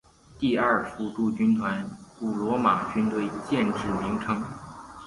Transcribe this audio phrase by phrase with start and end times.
[0.39, 4.43] 第二辅助军团古罗马军队建制名称。